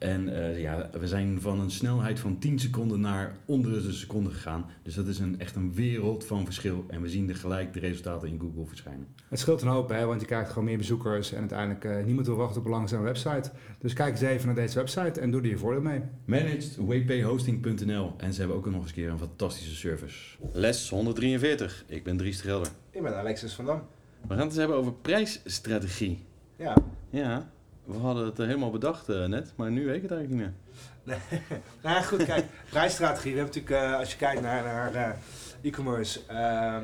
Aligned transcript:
en 0.00 0.28
uh, 0.28 0.60
ja, 0.60 0.90
we 0.98 1.08
zijn 1.08 1.40
van 1.40 1.60
een 1.60 1.70
snelheid 1.70 2.20
van 2.20 2.38
10 2.38 2.58
seconden 2.58 3.00
naar 3.00 3.36
onder 3.44 3.82
de 3.82 3.92
seconde 3.92 4.30
gegaan. 4.30 4.64
Dus 4.82 4.94
dat 4.94 5.06
is 5.06 5.18
een, 5.18 5.40
echt 5.40 5.56
een 5.56 5.74
wereld 5.74 6.24
van 6.24 6.44
verschil. 6.44 6.84
En 6.88 7.02
we 7.02 7.08
zien 7.08 7.28
er 7.28 7.36
gelijk 7.36 7.72
de 7.72 7.80
resultaten 7.80 8.28
in 8.28 8.40
Google 8.40 8.66
verschijnen. 8.66 9.06
Het 9.28 9.38
scheelt 9.38 9.62
een 9.62 9.68
hoop, 9.68 9.88
hè, 9.88 10.04
want 10.04 10.20
je 10.20 10.26
krijgt 10.26 10.48
gewoon 10.48 10.64
meer 10.64 10.76
bezoekers. 10.76 11.32
En 11.32 11.38
uiteindelijk 11.38 11.84
uh, 11.84 12.04
niemand 12.04 12.26
wil 12.26 12.36
wachten 12.36 12.58
op 12.60 12.64
een 12.64 12.70
langzame 12.70 13.04
website. 13.04 13.50
Dus 13.78 13.92
kijk 13.92 14.10
eens 14.10 14.20
even 14.20 14.46
naar 14.46 14.54
deze 14.54 14.78
website 14.78 15.20
en 15.20 15.30
doe 15.30 15.40
er 15.40 15.48
je 15.48 15.58
voordeel 15.58 15.82
mee. 15.82 16.00
ManagedWPHosting.nl 16.24 18.14
En 18.16 18.32
ze 18.32 18.38
hebben 18.38 18.56
ook 18.58 18.66
nog 18.66 18.80
eens 18.80 18.88
een 18.88 18.94
keer 18.94 19.10
een 19.10 19.18
fantastische 19.18 19.74
service. 19.74 20.36
Les 20.52 20.90
143. 20.90 21.84
Ik 21.86 22.04
ben 22.04 22.16
Dries 22.16 22.36
de 22.36 22.42
Gelder. 22.42 22.68
Ik 22.90 23.02
ben 23.02 23.16
Alexis 23.16 23.52
van 23.52 23.64
Dam. 23.64 23.82
We 24.20 24.28
gaan 24.28 24.36
het 24.36 24.46
eens 24.46 24.56
hebben 24.56 24.76
over 24.76 24.92
prijsstrategie. 24.92 26.24
Ja. 26.56 26.76
Ja. 27.10 27.50
We 27.90 27.98
hadden 27.98 28.24
het 28.24 28.36
helemaal 28.36 28.70
bedacht 28.70 29.08
uh, 29.08 29.24
net, 29.24 29.52
maar 29.56 29.70
nu 29.70 29.86
weet 29.86 29.96
ik 29.96 30.02
het 30.02 30.10
eigenlijk 30.10 30.42
niet 30.42 30.52
meer. 31.04 31.12
Nee. 31.30 31.40
nou 31.82 32.02
goed, 32.02 32.24
kijk, 32.24 32.44
prijsstrategie. 32.70 33.32
We 33.32 33.38
hebben 33.38 33.56
natuurlijk, 33.56 33.92
uh, 33.92 33.98
als 33.98 34.10
je 34.10 34.16
kijkt 34.16 34.42
naar, 34.42 34.92
naar 34.92 35.18
e-commerce, 35.62 36.20
ehm, 36.26 36.36
er 36.36 36.82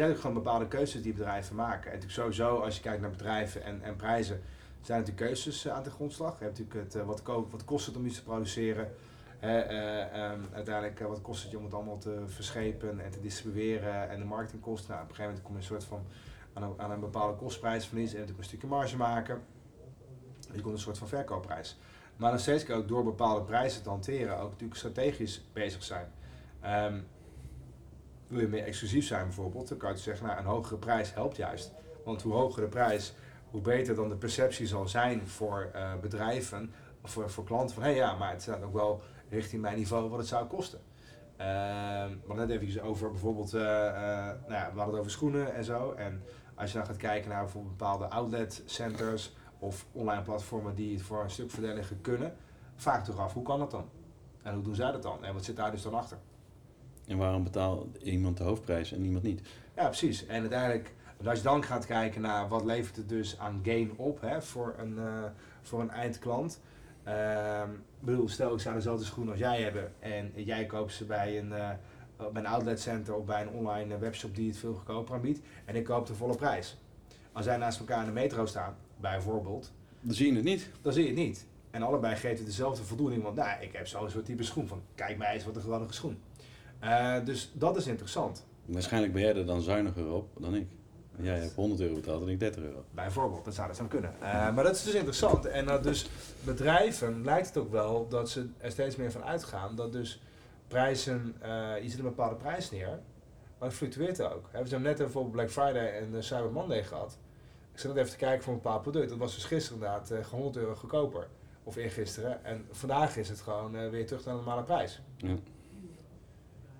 natuurlijk 0.08 0.20
gewoon 0.20 0.34
bepaalde 0.34 0.68
keuzes 0.68 1.02
die 1.02 1.12
bedrijven 1.12 1.56
maken. 1.56 1.92
En 1.92 1.98
natuurlijk 1.98 2.12
sowieso, 2.12 2.58
als 2.58 2.76
je 2.76 2.82
kijkt 2.82 3.00
naar 3.00 3.10
bedrijven 3.10 3.64
en, 3.64 3.82
en 3.82 3.96
prijzen, 3.96 4.40
zijn 4.80 4.98
natuurlijk 4.98 5.26
keuzes 5.26 5.68
aan 5.68 5.82
de 5.82 5.90
grondslag. 5.90 6.38
Je 6.38 6.44
hebt 6.44 6.58
natuurlijk 6.58 6.94
het, 6.94 7.04
wat, 7.04 7.22
wat 7.50 7.64
kost 7.64 7.86
het 7.86 7.96
om 7.96 8.06
iets 8.06 8.16
te 8.16 8.22
produceren. 8.22 8.88
Um, 9.42 10.48
uiteindelijk, 10.52 10.98
wat 10.98 11.20
kost 11.20 11.42
het 11.42 11.50
je 11.50 11.58
om 11.58 11.64
het 11.64 11.74
allemaal 11.74 11.98
te 11.98 12.22
verschepen 12.26 13.00
en 13.00 13.10
te 13.10 13.20
distribueren 13.20 14.10
en 14.10 14.18
de 14.18 14.24
marketingkosten. 14.24 14.90
Nou, 14.90 15.02
op 15.02 15.08
een 15.08 15.14
gegeven 15.14 15.34
moment 15.34 15.42
kom 15.42 15.52
je 15.52 15.60
een 15.60 15.66
soort 15.66 15.84
van 15.84 16.06
aan 16.54 16.62
een, 16.62 16.74
aan 16.76 16.90
een 16.90 17.00
bepaalde 17.00 17.36
kostprijsverlies 17.36 18.10
en 18.10 18.12
natuurlijk 18.12 18.38
een 18.38 18.44
stukje 18.44 18.66
marge 18.66 18.96
maken. 18.96 19.42
Je 20.52 20.60
komt 20.60 20.74
een 20.74 20.80
soort 20.80 20.98
van 20.98 21.08
verkoopprijs. 21.08 21.78
Maar 22.16 22.30
nog 22.30 22.40
steeds 22.40 22.64
kan 22.64 22.76
ook 22.76 22.88
door 22.88 23.04
bepaalde 23.04 23.42
prijzen 23.42 23.82
te 23.82 23.88
hanteren 23.88 24.38
ook 24.38 24.50
natuurlijk 24.50 24.78
strategisch 24.78 25.44
bezig 25.52 25.82
zijn. 25.82 26.12
Um, 26.64 27.06
wil 28.26 28.40
je 28.40 28.48
meer 28.48 28.64
exclusief 28.64 29.06
zijn 29.06 29.24
bijvoorbeeld, 29.24 29.68
dan 29.68 29.78
kan 29.78 29.90
je 29.90 29.98
zeggen, 29.98 30.26
nou, 30.26 30.38
een 30.38 30.44
hogere 30.44 30.76
prijs 30.76 31.14
helpt 31.14 31.36
juist. 31.36 31.72
Want 32.04 32.22
hoe 32.22 32.32
hoger 32.32 32.62
de 32.62 32.68
prijs, 32.68 33.14
hoe 33.50 33.60
beter 33.60 33.94
dan 33.94 34.08
de 34.08 34.16
perceptie 34.16 34.66
zal 34.66 34.88
zijn 34.88 35.28
voor 35.28 35.70
uh, 35.74 35.92
bedrijven, 36.00 36.72
of 37.02 37.10
voor, 37.10 37.30
voor 37.30 37.44
klanten, 37.44 37.74
van 37.74 37.82
hé 37.82 37.88
hey, 37.88 37.98
ja, 37.98 38.14
maar 38.14 38.30
het 38.30 38.42
staat 38.42 38.62
ook 38.62 38.72
wel 38.72 39.02
richting 39.28 39.62
mijn 39.62 39.76
niveau 39.76 40.08
wat 40.08 40.18
het 40.18 40.28
zou 40.28 40.46
kosten. 40.46 40.80
We 41.36 41.44
hadden 42.26 42.48
net 42.48 42.60
even 42.60 42.82
over 42.82 43.10
bijvoorbeeld, 43.10 43.54
uh, 43.54 43.60
uh, 43.60 43.66
nou 43.66 44.52
ja, 44.52 44.70
we 44.72 44.76
hadden 44.76 44.86
het 44.86 44.98
over 44.98 45.10
schoenen 45.10 45.54
en 45.54 45.64
zo. 45.64 45.92
En 45.92 46.22
als 46.54 46.72
je 46.72 46.78
dan 46.78 46.86
gaat 46.86 46.96
kijken 46.96 47.30
naar 47.30 47.42
bijvoorbeeld 47.42 47.76
bepaalde 47.76 48.08
outlet 48.08 48.62
centers 48.64 49.32
of 49.58 49.86
online 49.92 50.22
platformen 50.22 50.74
die 50.74 50.92
het 50.92 51.02
voor 51.02 51.22
een 51.22 51.30
stuk 51.30 51.50
verdedigen 51.50 52.00
kunnen, 52.00 52.36
vraag 52.76 53.04
toch 53.04 53.18
af 53.18 53.32
hoe 53.32 53.42
kan 53.42 53.58
dat 53.58 53.70
dan? 53.70 53.88
En 54.42 54.54
hoe 54.54 54.62
doen 54.62 54.74
zij 54.74 54.92
dat 54.92 55.02
dan? 55.02 55.24
En 55.24 55.34
wat 55.34 55.44
zit 55.44 55.56
daar 55.56 55.70
dus 55.70 55.82
dan 55.82 55.94
achter? 55.94 56.18
En 57.06 57.16
waarom 57.16 57.42
betaalt 57.42 57.96
iemand 58.02 58.36
de 58.36 58.44
hoofdprijs 58.44 58.92
en 58.92 59.04
iemand 59.04 59.22
niet? 59.22 59.48
Ja, 59.76 59.86
precies. 59.86 60.26
En 60.26 60.40
uiteindelijk, 60.40 60.92
als 61.24 61.38
je 61.38 61.44
dan 61.44 61.64
gaat 61.64 61.86
kijken 61.86 62.20
naar 62.20 62.48
wat 62.48 62.64
levert 62.64 62.96
het 62.96 63.08
dus 63.08 63.38
aan 63.38 63.60
gain 63.62 63.92
op 63.96 64.20
hè, 64.20 64.42
voor, 64.42 64.74
een, 64.78 64.94
uh, 64.96 65.24
voor 65.62 65.80
een 65.80 65.90
eindklant. 65.90 66.60
Uh, 67.06 67.62
bedoel, 68.00 68.28
stel 68.28 68.54
ik 68.54 68.60
zou 68.60 68.74
dezelfde 68.74 69.04
schoenen 69.04 69.32
als 69.32 69.42
jij 69.42 69.62
hebben 69.62 69.92
en 69.98 70.32
jij 70.34 70.66
koopt 70.66 70.92
ze 70.92 71.04
bij 71.04 71.38
een, 71.38 71.48
uh, 71.48 71.70
bij 72.16 72.42
een 72.42 72.46
outletcenter 72.46 73.14
of 73.14 73.24
bij 73.24 73.42
een 73.42 73.48
online 73.48 73.98
webshop 73.98 74.34
die 74.34 74.48
het 74.48 74.56
veel 74.56 74.74
goedkoper 74.74 75.14
aanbiedt 75.14 75.40
en 75.64 75.76
ik 75.76 75.84
koop 75.84 76.06
de 76.06 76.14
volle 76.14 76.36
prijs. 76.36 76.76
Als 77.32 77.44
zij 77.44 77.56
naast 77.56 77.78
elkaar 77.78 78.00
in 78.00 78.06
de 78.06 78.12
metro 78.12 78.46
staan, 78.46 78.76
bijvoorbeeld, 79.00 79.72
dan 80.00 80.14
zie 80.14 80.26
je 80.26 80.34
het 80.34 80.44
niet. 80.44 80.70
Dan 80.82 80.92
zie 80.92 81.02
je 81.02 81.08
het 81.08 81.18
niet. 81.18 81.46
En 81.70 81.82
allebei 81.82 82.16
geeft 82.16 82.38
het 82.38 82.46
dezelfde 82.46 82.84
voldoening, 82.84 83.22
want 83.22 83.36
nou, 83.36 83.62
ik 83.62 83.72
heb 83.72 83.86
zo'n 83.86 84.10
soort 84.10 84.24
type 84.24 84.42
schoen 84.42 84.68
van 84.68 84.82
kijk 84.94 85.18
mij 85.18 85.34
eens 85.34 85.44
wat 85.44 85.56
een 85.56 85.62
gewone 85.62 85.86
schoen. 85.88 86.18
Uh, 86.84 87.16
dus 87.24 87.50
dat 87.52 87.76
is 87.76 87.86
interessant. 87.86 88.44
Waarschijnlijk 88.64 89.12
ben 89.12 89.22
jij 89.22 89.36
er 89.36 89.46
dan 89.46 89.60
zuiniger 89.60 90.12
op 90.12 90.28
dan 90.38 90.54
ik. 90.54 90.66
Jij 91.16 91.38
hebt 91.38 91.54
100 91.54 91.80
euro 91.80 91.94
betaald 91.94 92.22
en 92.22 92.28
ik 92.28 92.40
30 92.40 92.62
euro. 92.62 92.84
Bijvoorbeeld, 92.90 93.44
dat 93.44 93.54
zou 93.54 93.66
dat 93.66 93.76
zo 93.76 93.84
kunnen. 93.84 94.14
Uh, 94.22 94.54
maar 94.54 94.64
dat 94.64 94.76
is 94.76 94.82
dus 94.82 94.94
interessant. 94.94 95.46
En 95.46 95.66
dat 95.66 95.82
dus 95.82 96.06
bedrijven 96.44 97.24
lijkt 97.24 97.46
het 97.46 97.56
ook 97.56 97.70
wel 97.70 98.08
dat 98.08 98.30
ze 98.30 98.48
er 98.58 98.70
steeds 98.70 98.96
meer 98.96 99.12
van 99.12 99.24
uitgaan 99.24 99.76
dat 99.76 99.92
dus 99.92 100.20
prijzen, 100.74 101.36
uh, 101.42 101.82
je 101.82 101.88
zet 101.88 101.98
een 101.98 102.04
bepaalde 102.04 102.34
prijs 102.34 102.70
neer, 102.70 103.00
maar 103.58 103.68
het 103.68 103.76
fluctueert 103.76 104.22
ook. 104.22 104.48
We 104.50 104.58
hebben 104.58 104.82
net 104.82 104.96
bijvoorbeeld 104.96 105.32
Black 105.32 105.50
Friday 105.50 105.86
en 105.86 106.24
Cyber 106.24 106.52
Monday 106.52 106.82
gehad. 106.82 107.18
Ik 107.72 107.78
zat 107.78 107.94
net 107.94 107.98
even 108.04 108.18
te 108.18 108.24
kijken 108.24 108.44
voor 108.44 108.52
een 108.52 108.60
bepaald 108.62 108.82
product. 108.82 109.08
Dat 109.08 109.18
was 109.18 109.34
dus 109.34 109.44
gisteren 109.44 109.78
inderdaad 109.78 110.10
uh, 110.10 110.26
100 110.26 110.56
euro 110.56 110.74
goedkoper. 110.74 111.28
Of 111.62 111.76
eergisteren. 111.76 112.44
En 112.44 112.66
vandaag 112.70 113.16
is 113.16 113.28
het 113.28 113.40
gewoon 113.40 113.76
uh, 113.76 113.88
weer 113.90 114.06
terug 114.06 114.24
naar 114.24 114.34
de 114.34 114.40
normale 114.40 114.64
prijs. 114.64 115.00
Ja. 115.16 115.26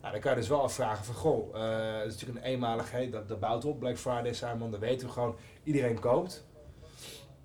Nou, 0.01 0.13
dan 0.13 0.21
kan 0.21 0.31
je 0.31 0.37
dus 0.37 0.49
wel 0.49 0.63
afvragen 0.63 1.05
van, 1.05 1.15
goh, 1.15 1.55
uh, 1.55 1.99
het 1.99 2.07
is 2.07 2.13
natuurlijk 2.13 2.45
een 2.45 2.53
eenmaligheid, 2.53 3.13
dat, 3.13 3.29
dat 3.29 3.41
bouwt 3.41 3.65
op, 3.65 3.79
Black 3.79 3.97
Friday, 3.97 4.33
Simon, 4.33 4.71
dat 4.71 4.81
weten 4.81 5.07
we 5.07 5.13
gewoon, 5.13 5.37
iedereen 5.63 6.01
koopt. 6.01 6.45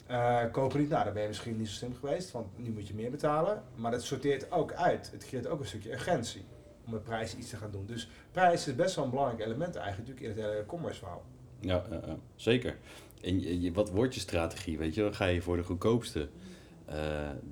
Uh, 0.09 0.44
niet, 0.75 0.90
nou 0.90 1.03
dan 1.03 1.14
ben 1.14 1.22
je 1.22 1.28
misschien 1.28 1.58
niet 1.58 1.68
zo 1.68 1.74
slim 1.74 1.96
geweest, 1.96 2.31
want 2.31 2.47
nu 2.58 2.72
moet 2.72 2.88
je 2.88 2.94
meer 2.94 3.12
betalen. 3.12 3.64
Maar 3.75 3.92
dat 3.92 4.03
sorteert 4.03 4.52
ook 4.52 4.74
uit, 4.74 5.12
het 5.12 5.25
creëert 5.25 5.47
ook 5.47 5.59
een 5.59 5.66
stukje 5.66 5.92
urgentie 5.92 6.46
om 6.86 6.92
met 6.92 7.03
prijs 7.03 7.36
iets 7.36 7.50
te 7.50 7.58
gaan 7.58 7.72
doen. 7.72 7.86
Dus 7.86 8.09
prijs 8.31 8.68
is 8.68 8.75
best 8.75 8.96
wel 8.96 9.03
een 9.03 9.09
belangrijk 9.09 9.46
element 9.46 9.75
eigenlijk 9.75 10.08
natuurlijk 10.08 10.38
in 10.38 10.44
het 10.44 10.52
hele 10.52 10.66
commerce 10.66 11.00
verhaal. 11.00 11.24
Ja, 11.59 11.86
uh, 11.92 11.97
zeker. 12.36 12.78
En 13.22 13.74
wat 13.74 13.90
wordt 13.90 14.14
je 14.14 14.20
strategie, 14.20 14.78
weet 14.78 14.96
je? 14.96 15.14
Ga 15.14 15.25
je 15.25 15.42
voor 15.42 15.58
de 15.58 15.64
goedkoopste, 15.64 16.30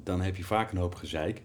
dan 0.03 0.21
heb 0.21 0.35
je 0.35 0.43
vaak 0.43 0.71
een 0.71 0.77
hoop 0.77 0.95
gezeik 0.95 1.41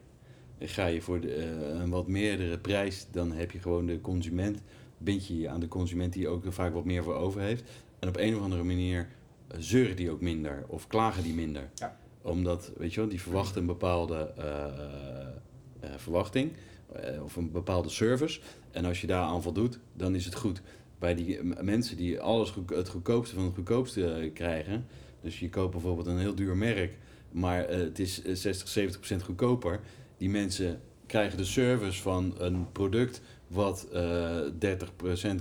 ga 0.68 0.86
je 0.86 1.00
voor 1.00 1.20
de, 1.20 1.44
een 1.44 1.90
wat 1.90 2.06
meerdere 2.06 2.58
prijs, 2.58 3.06
dan 3.10 3.32
heb 3.32 3.50
je 3.50 3.58
gewoon 3.58 3.86
de 3.86 4.00
consument, 4.00 4.62
bind 4.98 5.26
je 5.26 5.38
je 5.38 5.48
aan 5.48 5.60
de 5.60 5.68
consument 5.68 6.12
die 6.12 6.28
ook 6.28 6.44
vaak 6.48 6.72
wat 6.72 6.84
meer 6.84 7.02
voor 7.02 7.14
over 7.14 7.40
heeft. 7.40 7.70
En 7.98 8.08
op 8.08 8.16
een 8.16 8.36
of 8.36 8.42
andere 8.42 8.62
manier 8.62 9.08
zeuren 9.58 9.96
die 9.96 10.10
ook 10.10 10.20
minder 10.20 10.64
of 10.66 10.86
klagen 10.86 11.22
die 11.22 11.34
minder. 11.34 11.70
Ja. 11.74 11.96
Omdat, 12.22 12.72
weet 12.76 12.94
je 12.94 13.00
wel, 13.00 13.08
die 13.08 13.20
verwachten 13.20 13.60
een 13.60 13.66
bepaalde 13.66 14.32
uh, 14.38 14.44
uh, 15.84 15.90
verwachting 15.96 16.52
of 17.22 17.36
een 17.36 17.50
bepaalde 17.50 17.88
service. 17.88 18.40
En 18.70 18.84
als 18.84 19.00
je 19.00 19.06
daar 19.06 19.24
aan 19.24 19.42
voldoet, 19.42 19.78
dan 19.92 20.14
is 20.14 20.24
het 20.24 20.34
goed. 20.34 20.62
Bij 20.98 21.14
die 21.14 21.42
mensen 21.42 21.96
die 21.96 22.20
alles 22.20 22.54
het 22.66 22.88
goedkoopste 22.88 23.34
van 23.34 23.44
het 23.44 23.54
goedkoopste 23.54 24.30
krijgen, 24.34 24.86
dus 25.20 25.38
je 25.38 25.50
koopt 25.50 25.72
bijvoorbeeld 25.72 26.06
een 26.06 26.18
heel 26.18 26.34
duur 26.34 26.56
merk, 26.56 26.98
maar 27.30 27.68
het 27.68 27.98
is 27.98 28.22
60, 28.24 28.68
70 28.68 29.00
procent 29.00 29.22
goedkoper 29.22 29.80
die 30.16 30.30
mensen 30.30 30.80
krijgen 31.06 31.38
de 31.38 31.44
service 31.44 32.02
van 32.02 32.34
een 32.38 32.72
product 32.72 33.20
wat 33.46 33.88
uh, 33.92 34.40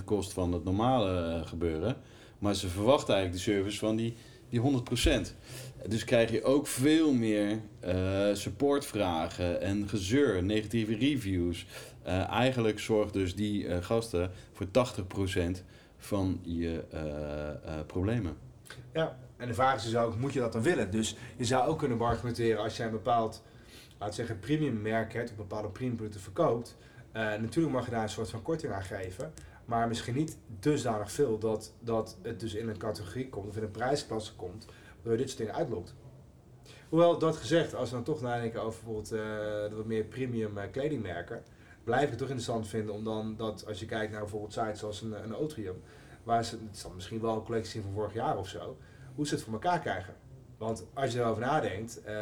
30% 0.00 0.04
kost 0.04 0.32
van 0.32 0.52
het 0.52 0.64
normale 0.64 1.42
gebeuren. 1.44 1.96
Maar 2.42 2.54
ze 2.54 2.68
verwachten 2.68 3.14
eigenlijk 3.14 3.44
de 3.44 3.50
service 3.52 3.78
van 3.78 3.96
die, 3.96 4.16
die 4.48 4.60
100%. 4.60 5.86
Dus 5.88 6.04
krijg 6.04 6.30
je 6.30 6.44
ook 6.44 6.66
veel 6.66 7.12
meer 7.12 7.60
uh, 7.84 8.34
supportvragen 8.34 9.60
en 9.60 9.88
gezeur, 9.88 10.42
negatieve 10.42 10.96
reviews. 10.96 11.66
Uh, 12.06 12.28
eigenlijk 12.28 12.80
zorgt 12.80 13.12
dus 13.12 13.34
die 13.34 13.82
gasten 13.82 14.30
voor 14.52 14.66
80% 14.66 14.70
van 15.98 16.40
je 16.42 16.84
problemen. 17.86 18.36
Ja, 18.92 19.18
en 19.36 19.48
de 19.48 19.54
vraag 19.54 19.76
is 19.76 19.84
dus 19.84 19.96
ook, 19.96 20.16
moet 20.16 20.32
je 20.32 20.40
dat 20.40 20.52
dan 20.52 20.62
willen? 20.62 20.90
Dus 20.90 21.16
je 21.36 21.44
zou 21.44 21.68
ook 21.68 21.78
kunnen 21.78 22.00
argumenteren 22.00 22.62
als 22.62 22.76
jij 22.76 22.86
een 22.86 22.92
bepaald 22.92 23.42
laat 23.98 24.14
zeggen, 24.14 24.38
premium 24.38 24.82
merk 24.82 25.12
hebt, 25.12 25.30
of 25.30 25.36
bepaalde 25.36 25.68
premium 25.68 26.12
verkoopt, 26.12 26.76
uh, 27.12 27.22
natuurlijk 27.22 27.74
mag 27.74 27.84
je 27.84 27.90
daar 27.90 28.02
een 28.02 28.08
soort 28.08 28.30
van 28.30 28.42
korting 28.42 28.72
aan 28.72 28.82
geven. 28.82 29.32
Maar 29.64 29.88
misschien 29.88 30.14
niet 30.14 30.38
dusdanig 30.60 31.12
veel 31.12 31.38
dat, 31.38 31.72
dat 31.80 32.16
het 32.22 32.40
dus 32.40 32.54
in 32.54 32.68
een 32.68 32.78
categorie 32.78 33.28
komt 33.28 33.48
of 33.48 33.56
in 33.56 33.62
een 33.62 33.70
prijsklasse 33.70 34.34
komt, 34.34 34.66
waardoor 34.94 35.12
je 35.12 35.18
dit 35.18 35.28
soort 35.28 35.38
dingen 35.38 35.54
uitlokt. 35.54 35.94
Hoewel, 36.88 37.18
dat 37.18 37.36
gezegd, 37.36 37.74
als 37.74 37.88
we 37.88 37.94
dan 37.94 38.04
toch 38.04 38.20
nadenken 38.20 38.62
over 38.62 38.84
bijvoorbeeld 38.84 39.08
de 39.08 39.76
wat 39.76 39.86
meer 39.86 40.04
premium 40.04 40.58
eh, 40.58 40.70
kledingmerken, 40.70 41.42
blijf 41.84 42.02
ik 42.02 42.08
het 42.08 42.18
toch 42.18 42.28
interessant 42.28 42.68
vinden 42.68 42.94
om 42.94 43.04
dan 43.04 43.36
dat, 43.36 43.66
als 43.66 43.80
je 43.80 43.86
kijkt 43.86 44.12
naar 44.12 44.20
bijvoorbeeld 44.20 44.52
sites 44.52 44.78
zoals 44.78 45.00
een, 45.00 45.24
een 45.24 45.36
Otrium, 45.36 45.82
waar 46.22 46.44
ze, 46.44 46.58
het 46.66 46.76
is 46.76 46.82
dan 46.82 46.94
misschien 46.94 47.20
wel 47.20 47.34
een 47.34 47.44
collectie 47.44 47.82
van 47.82 47.92
vorig 47.92 48.14
jaar 48.14 48.38
of 48.38 48.48
zo, 48.48 48.76
hoe 49.14 49.26
ze 49.26 49.34
het 49.34 49.44
voor 49.44 49.52
elkaar 49.52 49.80
krijgen. 49.80 50.14
Want 50.58 50.84
als 50.94 51.12
je 51.12 51.18
erover 51.18 51.42
nadenkt, 51.42 52.02
eh, 52.02 52.14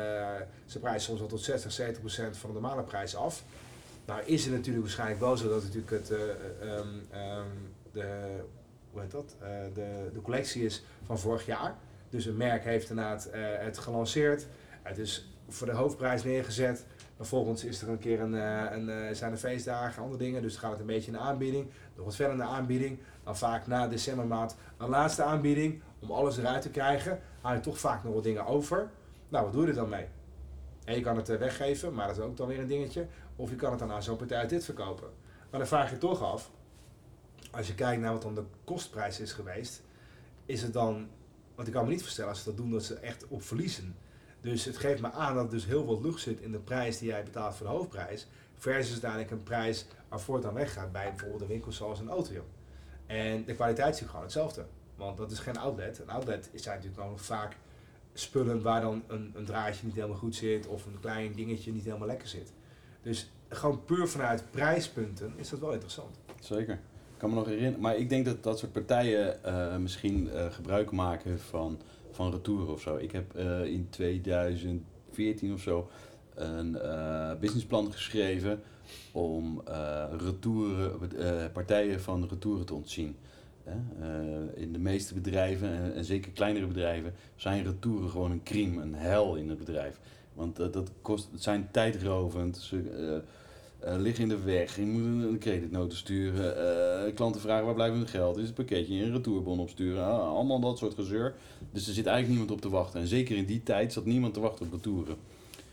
ze 0.66 0.78
prijzen 0.81 1.00
soms 1.00 1.19
wel 1.19 1.28
tot 1.28 1.40
60, 1.40 1.72
70 1.72 2.00
procent 2.00 2.36
van 2.36 2.50
de 2.52 2.60
normale 2.60 2.82
prijs 2.82 3.16
af. 3.16 3.44
Nou 4.10 4.22
is 4.24 4.44
het 4.44 4.54
natuurlijk 4.54 4.84
waarschijnlijk 4.84 5.20
wel 5.20 5.36
zo 5.36 5.48
dat 5.48 5.62
natuurlijk 5.62 5.90
het, 5.90 6.10
ehm, 6.60 7.46
de, 7.92 8.36
hoe 8.90 9.00
heet 9.00 9.10
dat? 9.10 9.36
Eh, 9.40 9.48
de, 9.74 10.10
de 10.12 10.20
collectie 10.20 10.64
is 10.64 10.84
van 11.02 11.18
vorig 11.18 11.46
jaar. 11.46 11.74
Dus 12.08 12.26
een 12.26 12.36
merk 12.36 12.64
heeft 12.64 12.90
inderdaad 12.90 13.28
het 13.32 13.78
gelanceerd. 13.78 14.46
Het 14.82 14.98
is 14.98 15.28
voor 15.48 15.66
de 15.66 15.72
hoofdprijs 15.72 16.24
neergezet. 16.24 16.86
Vervolgens 17.16 17.64
is 17.64 17.82
er 17.82 17.88
een 17.88 17.98
keer 17.98 18.20
een, 18.20 18.32
een, 18.32 19.16
zijn 19.16 19.32
er 19.32 19.38
feestdagen, 19.38 20.02
andere 20.02 20.22
dingen. 20.22 20.42
Dus 20.42 20.56
gaat 20.56 20.70
het 20.70 20.80
een 20.80 20.86
beetje 20.86 21.10
in 21.10 21.16
de 21.16 21.22
aanbieding. 21.22 21.66
Nog 21.96 22.04
wat 22.04 22.16
verder 22.16 22.34
in 22.34 22.40
de 22.40 22.48
aanbieding. 22.48 22.98
Dan 23.24 23.36
vaak 23.36 23.66
na 23.66 23.88
decembermaand 23.88 24.56
een 24.78 24.88
laatste 24.88 25.22
aanbieding. 25.22 25.82
Om 25.98 26.10
alles 26.10 26.38
eruit 26.38 26.62
te 26.62 26.70
krijgen. 26.70 27.20
Haal 27.40 27.54
je 27.54 27.60
toch 27.60 27.78
vaak 27.78 28.04
nog 28.04 28.14
wat 28.14 28.22
dingen 28.22 28.46
over. 28.46 28.90
Nou, 29.28 29.44
wat 29.44 29.52
doe 29.52 29.62
je 29.62 29.68
er 29.68 29.74
dan 29.74 29.88
mee? 29.88 30.06
En 30.84 30.94
je 30.94 31.00
kan 31.00 31.16
het 31.16 31.38
weggeven, 31.38 31.94
maar 31.94 32.06
dat 32.06 32.16
is 32.16 32.22
ook 32.22 32.36
dan 32.36 32.48
weer 32.48 32.58
een 32.58 32.66
dingetje. 32.66 33.06
Of 33.40 33.50
je 33.50 33.56
kan 33.56 33.72
het 33.72 33.82
aan 33.82 34.02
zo'n 34.02 34.16
partij 34.16 34.46
dit 34.46 34.64
verkopen. 34.64 35.08
Maar 35.50 35.60
dan 35.60 35.69
vraag 35.69 35.90
je 35.90 35.98
toch 35.98 36.22
af. 36.22 36.50
Als 37.50 37.66
je 37.66 37.75
kijkt 37.75 38.02
naar 38.02 38.12
wat 38.12 38.22
dan 38.22 38.34
de 38.34 38.44
kostprijs 38.64 39.20
is 39.20 39.32
geweest. 39.32 39.82
Is 40.46 40.62
het 40.62 40.72
dan... 40.72 41.08
Want 41.54 41.69
ik 41.69 41.75
kan 41.75 41.84
me 41.84 41.90
niet 41.90 42.00
voorstellen 42.00 42.31
als 42.31 42.38
ze 42.38 42.44
dat 42.44 42.56
doen 42.56 42.70
dat 42.70 42.84
ze 42.84 42.94
echt 42.94 43.28
op 43.28 43.42
verliezen. 43.42 43.96
Dus 44.40 44.64
het 44.64 44.76
geeft 44.76 45.00
me 45.00 45.10
aan 45.10 45.34
dat 45.34 45.44
er 45.44 45.50
dus 45.50 45.64
heel 45.64 45.84
veel 45.84 46.02
lucht 46.02 46.20
zit 46.20 46.40
in 46.40 46.52
de 46.52 46.58
prijs 46.58 46.98
die 46.98 47.08
jij 47.08 47.22
betaalt 47.22 47.54
voor 47.54 47.66
de 47.66 47.72
hoofdprijs. 47.72 48.26
Versus 48.54 48.92
uiteindelijk 48.92 49.31
een 49.31 49.43
prijs 49.43 49.86
het 50.08 50.43
dan 50.43 50.54
weggaat 50.54 50.93
bij 50.93 51.08
bijvoorbeeld 51.08 51.40
een 51.40 51.48
winkel 51.48 51.72
zoals 51.72 51.98
een 51.98 52.10
Otrium. 52.10 52.44
En 53.06 53.44
de 53.44 53.54
kwaliteit 53.54 54.00
is 54.00 54.06
gewoon 54.06 54.22
hetzelfde. 54.22 54.66
Want 54.96 55.16
dat 55.16 55.31
is 55.31 55.38
geen 55.38 55.58
outlet. 55.58 55.98
Een 55.98 56.10
outlet 56.10 56.50
zijn 56.54 56.76
natuurlijk 56.76 57.02
gewoon 57.02 57.19
vaak 57.19 57.56
spullen 58.12 58.62
waar 58.62 58.81
dan 58.81 59.02
een, 59.06 59.32
een 59.34 59.44
draadje 59.44 59.86
niet 59.86 59.94
helemaal 59.94 60.16
goed 60.16 60.34
zit. 60.34 60.66
Of 60.66 60.86
een 60.86 61.00
klein 61.00 61.32
dingetje 61.32 61.72
niet 61.72 61.84
helemaal 61.84 62.06
lekker 62.06 62.28
zit. 62.28 62.52
Dus 63.02 63.31
gewoon 63.49 63.85
puur 63.85 64.08
vanuit 64.08 64.44
prijspunten 64.50 65.32
is 65.37 65.49
dat 65.49 65.58
wel 65.58 65.73
interessant. 65.73 66.19
Zeker. 66.41 66.75
Ik 66.75 67.26
kan 67.26 67.31
me 67.31 67.35
nog 67.35 67.47
herinneren. 67.47 67.81
Maar 67.81 67.97
ik 67.97 68.08
denk 68.08 68.25
dat 68.25 68.43
dat 68.43 68.58
soort 68.58 68.73
partijen 68.73 69.44
eh, 69.44 69.76
misschien 69.76 70.31
eh, 70.31 70.47
gebruik 70.50 70.91
maken 70.91 71.41
van, 71.41 71.81
van 72.11 72.31
retouren 72.31 72.73
of 72.73 72.81
zo. 72.81 72.97
Ik 72.97 73.12
heb 73.12 73.35
eh, 73.35 73.64
in 73.64 73.87
2014 73.91 75.52
of 75.52 75.61
zo 75.61 75.91
een 76.35 76.79
businessplan 77.41 77.93
geschreven 77.93 78.62
om 79.12 79.62
retouren, 80.19 81.53
partijen 81.53 82.00
van 82.00 82.29
retouren 82.29 82.67
te 82.67 82.75
ontzien. 82.75 83.17
In 84.55 84.73
de 84.73 84.79
meeste 84.79 85.14
bedrijven, 85.14 85.94
en, 85.94 86.05
zeker 86.05 86.32
kleinere 86.32 86.67
bedrijven, 86.67 87.14
zijn 87.37 87.64
retouren 87.64 88.11
gewoon 88.11 88.31
een 88.31 88.43
crime, 88.43 88.82
een 88.82 88.94
hel 88.94 89.37
in 89.37 89.49
het 89.49 89.58
bedrijf. 89.58 90.00
Want 90.40 90.58
eh, 90.58 90.66
dat 90.72 90.90
kost, 91.02 91.28
het 91.32 91.42
zijn 91.42 91.69
tijdrovend, 91.72 92.56
ze 92.56 92.81
eh, 93.81 93.92
eh, 93.92 94.00
liggen 94.00 94.22
in 94.22 94.28
de 94.28 94.42
weg, 94.42 94.76
je 94.76 94.87
moet 94.87 95.02
een, 95.42 95.75
een 95.75 95.90
sturen, 95.90 97.14
klanten 97.14 97.40
vragen 97.40 97.64
waar 97.64 97.75
blijft 97.75 97.94
hun 97.94 98.06
geld, 98.06 98.37
is 98.37 98.46
het 98.46 98.54
pakketje, 98.54 98.94
een 98.94 99.12
retourbon 99.12 99.60
opsturen, 99.60 100.04
ah, 100.04 100.28
allemaal 100.28 100.60
dat 100.60 100.78
soort 100.78 100.94
gezeur. 100.94 101.34
Dus 101.72 101.87
er 101.87 101.94
zit 101.94 102.06
eigenlijk 102.06 102.38
niemand 102.38 102.50
op 102.50 102.60
te 102.60 102.76
wachten. 102.76 103.00
En 103.00 103.06
zeker 103.06 103.37
in 103.37 103.44
die 103.44 103.62
tijd 103.62 103.92
zat 103.92 104.04
niemand 104.04 104.34
te 104.34 104.40
wachten 104.40 104.66
op 104.66 104.72
retouren. 104.72 105.16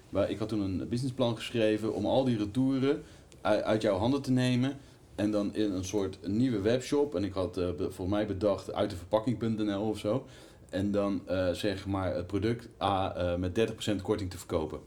Maar 0.10 0.30
ik 0.30 0.40
had 0.40 0.50
toen 0.50 0.60
een 0.60 0.88
businessplan 0.90 1.36
geschreven 1.36 1.94
om 1.94 2.06
al 2.06 2.24
die 2.24 2.38
retouren 2.38 3.04
uit, 3.42 3.82
jouw 3.82 3.98
handen 3.98 4.22
te 4.22 4.32
nemen. 4.32 4.78
En 5.16 5.32
dan 5.32 5.56
in 5.56 5.72
een 5.72 5.86
soort 5.86 6.28
nieuwe 6.28 6.62
webshop. 6.62 7.16
En 7.16 7.24
ik 7.24 7.34
had 7.34 7.60
volgens 7.78 8.10
mij 8.10 8.28
bedacht 8.28 8.74
uit 8.74 8.90
de 8.90 8.96
verpakking.nl 8.96 9.90
of 9.90 9.98
zo. 9.98 10.26
En 10.70 10.92
dan 10.92 11.22
eh, 11.28 11.50
zeg 11.50 11.86
maar 11.86 12.16
het 12.16 12.28
product 12.28 12.70
A 12.82 13.16
eh, 13.16 13.36
met 13.36 13.60
30% 13.92 14.02
korting 14.02 14.30
te 14.30 14.38
verkopen. 14.38 14.80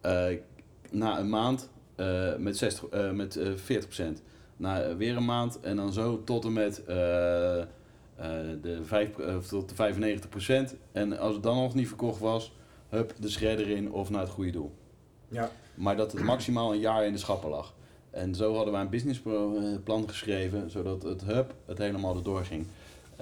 Eh, 0.00 0.26
na 0.90 1.18
een 1.18 1.28
maand 1.28 1.70
met, 2.38 2.56
60, 2.56 2.88
eh, 2.88 3.10
met 3.10 3.36
eh, 3.36 3.52
40%. 3.52 4.22
Na 4.56 4.96
weer 4.96 5.16
een 5.16 5.24
maand 5.24 5.60
en 5.60 5.76
dan 5.76 5.92
zo 5.92 6.24
tot 6.24 6.44
en 6.44 6.52
met 6.52 6.82
de, 6.86 7.66
5, 8.82 9.18
eh, 9.18 9.36
tot 9.36 9.68
de 9.68 9.74
95%. 9.74 10.74
En 10.92 11.18
als 11.18 11.34
het 11.34 11.42
dan 11.42 11.56
nog 11.56 11.74
niet 11.74 11.88
verkocht 11.88 12.20
was, 12.20 12.52
hup, 12.88 13.14
de 13.18 13.30
shredder 13.30 13.68
in 13.68 13.92
of 13.92 14.10
naar 14.10 14.20
het 14.20 14.30
goede 14.30 14.50
doel. 14.50 14.72
Ja. 15.28 15.50
Maar 15.74 15.96
dat 15.96 16.12
het 16.12 16.22
maximaal 16.22 16.72
een 16.72 16.80
jaar 16.80 17.06
in 17.06 17.12
de 17.12 17.18
schappen 17.18 17.50
lag. 17.50 17.74
En 18.10 18.34
zo 18.34 18.54
hadden 18.54 18.72
wij 18.72 18.82
een 18.82 18.88
businessplan 18.88 20.08
geschreven, 20.08 20.70
zodat 20.70 21.02
het 21.02 21.22
hub 21.24 21.54
het 21.66 21.78
helemaal 21.78 22.16
erdoor 22.16 22.44
ging. 22.44 22.66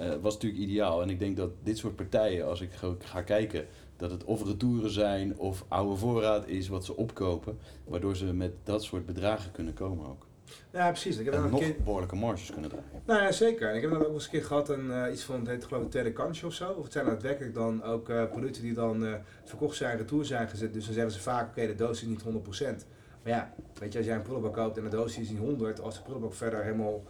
Eh 0.01 0.15
was 0.21 0.33
natuurlijk 0.33 0.61
ideaal. 0.61 1.01
En 1.01 1.09
ik 1.09 1.19
denk 1.19 1.37
dat 1.37 1.49
dit 1.63 1.77
soort 1.77 1.95
partijen, 1.95 2.45
als 2.47 2.61
ik 2.61 2.71
ga- 2.71 2.95
ga 2.99 3.21
kijken, 3.21 3.65
dat 3.97 4.11
het 4.11 4.23
of 4.23 4.45
retouren 4.45 4.89
zijn 4.91 5.37
of 5.37 5.65
oude 5.67 5.95
voorraad 5.95 6.47
is 6.47 6.67
wat 6.67 6.85
ze 6.85 6.95
opkopen, 6.95 7.57
waardoor 7.85 8.15
ze 8.15 8.25
met 8.33 8.51
dat 8.63 8.83
soort 8.83 9.05
bedragen 9.05 9.51
kunnen 9.51 9.73
komen 9.73 10.05
ook. 10.07 10.25
Ja, 10.71 10.87
precies. 10.89 11.17
Ik 11.17 11.25
heb 11.25 11.33
En 11.33 11.41
dan 11.41 11.51
nog 11.51 11.59
een 11.61 11.65
keer... 11.73 11.83
behoorlijke 11.83 12.15
marges 12.15 12.51
kunnen 12.51 12.69
draaien. 12.69 13.01
Nou 13.05 13.21
ja, 13.21 13.31
zeker. 13.31 13.69
En 13.69 13.75
ik 13.75 13.81
heb 13.81 13.91
dan 13.91 14.05
ook 14.05 14.13
eens 14.13 14.23
een 14.25 14.29
keer 14.31 14.43
gehad 14.43 14.69
een, 14.69 14.91
eh, 14.91 15.11
iets 15.13 15.23
van, 15.23 15.39
het 15.39 15.47
heet 15.47 15.65
geloof 15.65 15.83
ik 15.83 15.89
tweede 15.89 16.11
kansje 16.13 16.45
of 16.45 16.53
zo. 16.53 16.71
Of 16.71 16.83
het 16.83 16.93
zijn 16.93 17.05
daadwerkelijk 17.05 17.53
dan 17.53 17.83
ook 17.83 18.09
eh, 18.09 18.25
producten 18.29 18.61
die 18.63 18.73
dan 18.73 19.05
eh, 19.05 19.13
verkocht 19.43 19.75
zijn, 19.77 19.97
retour 19.97 20.25
zijn 20.25 20.47
gezet. 20.49 20.73
Dus 20.73 20.85
dan 20.85 20.93
zeggen 20.93 21.11
ze 21.13 21.19
vaak, 21.19 21.49
oké, 21.49 21.67
de 21.67 21.75
doos 21.75 22.01
is 22.01 22.07
niet 22.07 22.21
100%. 22.23 22.85
Maar 23.23 23.33
ja, 23.33 23.53
weet 23.79 23.91
je, 23.91 23.97
als 23.97 24.07
jij 24.07 24.15
een 24.15 24.21
prullenbak 24.21 24.53
koopt 24.53 24.77
en 24.77 24.83
de 24.83 24.89
doos 24.89 25.17
is 25.17 25.29
niet 25.29 25.39
100, 25.39 25.81
als 25.81 25.95
de 25.95 26.01
prullenbak 26.01 26.33
verder 26.33 26.63
helemaal 26.63 27.03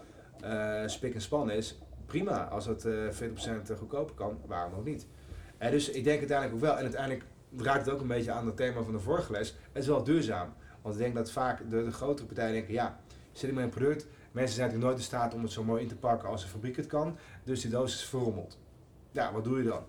spik 0.86 1.14
en 1.14 1.22
span 1.22 1.52
is, 1.52 1.78
prima. 2.12 2.48
Als 2.48 2.66
het 2.66 2.86
eh 2.86 2.94
40% 3.72 3.78
goedkoper 3.78 4.16
kan, 4.16 4.40
waarom 4.46 4.72
nog 4.72 4.84
niet? 4.84 5.08
Eh, 5.58 5.72
dus 5.72 5.90
ik 5.90 6.04
denk 6.04 6.19
uiteindelijk 6.19 6.58
ook 6.58 6.69
wel, 6.69 6.78
en 6.78 6.81
uiteindelijk 6.81 7.24
raakt 7.58 7.86
het 7.86 7.94
ook 7.94 8.02
een 8.02 8.08
beetje 8.08 8.31
aan 8.31 8.46
het 8.46 8.56
thema 8.56 8.81
van 8.81 8.94
de 8.94 9.00
vorige 9.00 9.31
les, 9.31 9.56
het 9.72 9.81
is 9.81 9.88
wel 9.88 10.04
duurzaam. 10.04 10.54
Want 10.81 10.96
ik 10.96 11.02
denk 11.02 11.16
dat 11.16 11.31
vaak 11.31 11.69
de, 11.69 11.84
de 11.84 11.92
grotere 11.92 12.28
partijen 12.28 12.54
denken, 12.54 12.74
ja, 12.74 13.00
zit 13.31 13.54
met 13.54 13.63
een 13.63 13.69
product, 13.69 14.08
Mensen 14.31 14.56
zijn 14.56 14.68
natuurlijk 14.68 14.94
nooit 14.94 14.98
in 14.98 15.16
staat 15.16 15.34
om 15.34 15.42
het 15.42 15.52
zo 15.52 15.63
mooi 15.63 15.81
in 15.81 15.88
te 15.88 15.96
pakken 15.96 16.30
als 16.30 16.42
de 16.42 16.48
fabriek 16.48 16.75
het 16.75 16.88
kan. 16.88 17.18
Dus 17.44 17.62
die 17.62 17.72
doos 17.72 17.94
is 17.94 18.04
verrommeld. 18.04 18.58
Ja, 19.12 19.34
wat 19.34 19.44
doe 19.44 19.58
je 19.58 19.63
dan? 19.63 19.84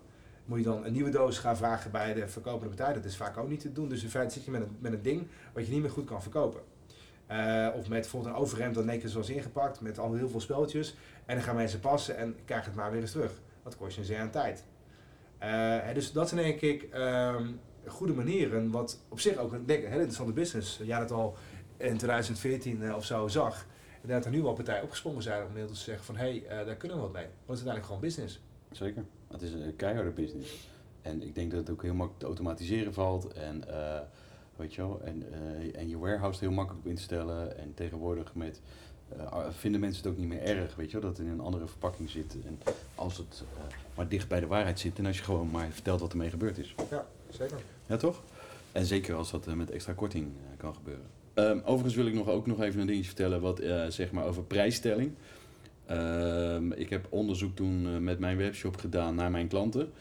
Moet 0.45 0.59
je 0.59 0.65
dan 0.65 0.85
een 0.85 0.93
nieuwe 0.93 1.11
doos 1.11 1.39
gaan 1.39 1.57
vragen 1.57 1.91
bij 1.91 2.15
de 2.15 2.29
verkopende 2.29 2.75
partij? 2.75 2.95
Dat 2.95 3.05
is 3.05 3.17
vaak 3.17 3.37
ook 3.37 3.49
niet 3.49 3.61
te 3.61 3.73
doen. 3.73 3.89
Dus 3.89 4.03
in 4.03 4.11
feite 4.11 4.35
zit 4.35 4.45
je 4.45 4.51
met 4.51 4.61
een, 4.61 4.77
met 4.79 4.93
een 4.93 5.03
ding 5.03 5.27
wat 5.53 5.67
je 5.67 5.73
niet 5.73 5.81
meer 5.81 5.91
goed 5.91 6.05
kan 6.05 6.23
verkopen. 6.23 6.61
Eh, 7.33 7.69
of 7.75 7.89
met 7.89 8.01
bijvoorbeeld 8.01 8.35
een 8.35 8.41
overhemd 8.41 8.75
dat 8.75 8.85
netjes 8.85 9.15
was 9.15 9.31
ingepakt 9.31 9.81
met 9.81 9.99
al 9.99 10.15
heel 10.15 10.29
veel 10.29 10.41
speltjes. 10.41 10.95
En 11.27 11.35
dan 11.35 11.45
gaan 11.45 11.57
mensen 11.57 11.81
passen 11.81 12.17
en 12.17 12.37
krijgen 12.45 12.67
het 12.67 12.77
maar 12.77 12.91
weer 12.91 13.01
eens 13.01 13.11
terug. 13.11 13.33
Dat 13.63 13.77
kost 13.77 13.95
je 13.95 14.01
een 14.01 14.07
zeer 14.07 14.19
aan 14.19 14.31
tijd. 14.31 14.65
Eh, 15.39 15.95
dus 15.95 16.13
dat 16.13 16.29
zijn 16.29 16.43
denk 16.43 16.61
ik 16.61 16.83
ehm, 16.83 17.47
goede 17.87 18.13
manieren. 18.13 18.71
Wat 18.71 18.99
op 19.09 19.21
zich 19.21 19.37
ook 19.37 19.53
een, 19.53 19.65
hele 19.67 19.83
interessante 19.83 20.33
business. 20.33 20.81
Jij 20.83 20.99
dat 20.99 21.11
al 21.11 21.37
in 21.77 21.97
2014 21.97 22.83
eh, 22.83 22.97
of 22.97 23.05
zo 23.05 23.29
zag. 23.29 23.67
En 24.03 24.09
dat 24.09 24.25
er 24.25 24.31
nu 24.31 24.45
al 24.45 24.53
partijen 24.53 24.83
opgesprongen 24.83 25.23
zijn 25.23 25.43
om 25.43 25.49
inmiddels 25.49 25.79
te 25.79 25.85
zeggen 25.85 26.05
van 26.05 26.17
hé, 26.17 26.23
hey, 26.23 26.47
eh, 26.47 26.67
daar 26.67 26.77
kunnen 26.77 26.97
we 26.97 27.03
wat 27.03 27.13
mee. 27.13 27.27
Want 27.47 27.59
het 27.59 27.59
is 27.59 27.67
uiteindelijk 27.67 27.87
gewoon 27.87 28.01
business. 28.01 28.41
Zeker. 28.71 29.05
Het 29.29 29.43
is 29.43 29.53
een 29.53 29.77
keiharde 29.77 30.11
business. 30.11 30.69
En 31.03 31.23
ik 31.23 31.35
denk 31.35 31.51
dat 31.51 31.61
het 31.61 31.71
ook 31.71 31.83
heel 31.83 31.95
makkelijk 31.95 32.21
te 32.21 32.27
automatiseren 32.27 32.95
valt. 32.95 33.33
En, 33.33 33.69
eh, 33.69 34.01
weet 34.63 34.75
je 34.75 34.83
wel, 34.83 35.01
en, 35.05 35.23
eh, 35.33 35.81
en 35.81 35.89
je 35.89 35.99
warehouse 35.99 36.41
heel 36.41 36.51
makkelijk 36.51 36.85
op 36.85 36.91
in 36.91 36.97
te 36.97 37.03
stellen. 37.03 37.59
En 37.59 37.75
tegenwoordig 37.75 38.35
met, 38.35 38.61
eh, 39.09 39.47
vinden 39.51 39.81
mensen 39.81 40.03
het 40.03 40.13
ook 40.13 40.19
niet 40.19 40.29
meer 40.29 40.43
erg, 40.43 40.75
weet 40.75 40.91
je 40.91 41.01
wel, 41.01 41.09
dat 41.09 41.19
het 41.19 41.27
in 41.27 41.33
een 41.33 41.41
andere 41.41 41.67
verpakking 41.67 42.11
zit. 42.11 42.37
En 42.47 42.59
als 42.95 43.17
het 43.17 43.43
eh, 43.57 43.63
maar 43.95 44.09
dicht 44.09 44.29
bij 44.29 44.41
de 44.41 44.47
waarheid 44.47 44.81
zit 44.81 44.99
en 44.99 45.07
als 45.07 45.19
je 45.19 45.25
gewoon 45.25 45.51
maar 45.51 45.69
vertelt 45.71 46.01
wat 46.01 46.11
ermee 46.11 46.31
gebeurd 46.31 46.59
is. 46.59 46.75
Ja, 46.91 47.07
zeker. 47.31 47.61
Ja, 47.87 47.97
toch? 47.97 48.23
En 48.73 48.87
zeker 48.87 49.15
als 49.15 49.31
dat 49.31 49.47
met 49.47 49.71
extra 49.71 49.93
korting 49.93 50.29
kan 50.57 50.75
gebeuren. 50.75 51.05
Ehm, 51.35 51.59
overigens 51.65 51.95
wil 51.95 52.07
ik 52.07 52.15
nog, 52.15 52.29
ook 52.29 52.47
nog 52.47 52.61
even 52.61 52.81
een 52.81 52.87
dingetje 52.87 53.09
vertellen 53.09 53.41
wat, 53.41 53.61
zeg 53.89 54.11
maar 54.11 54.25
over 54.25 54.43
prijsstelling. 54.43 55.13
Ehm, 55.87 56.73
ik 56.73 56.91
heb 56.91 57.07
onderzoek 57.09 57.57
toen 57.57 58.05
met 58.05 58.19
mijn 58.19 58.37
webshop 58.37 58.77
gedaan 58.77 59.15
naar 59.15 59.31
mijn 59.31 59.49
klanten. 59.49 59.93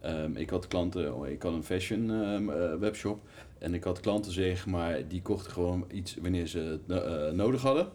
Ehm, 0.00 0.36
ik 0.36 0.50
had 0.50 0.66
klanten, 0.66 1.14
oh, 1.14 1.28
ik 1.28 1.42
had 1.42 1.52
een 1.52 1.64
fashion 1.64 2.10
ehm, 2.10 2.50
eh, 2.50 2.74
webshop. 2.74 3.20
En 3.58 3.74
ik 3.74 3.84
had 3.84 4.00
klanten, 4.00 4.32
zeg 4.32 4.66
maar, 4.66 5.08
die 5.08 5.22
kochten 5.22 5.52
gewoon 5.52 5.84
iets 5.92 6.16
wanneer 6.22 6.46
ze 6.46 6.58
het 6.58 7.04
eh, 7.04 7.30
nodig 7.30 7.62
hadden. 7.62 7.88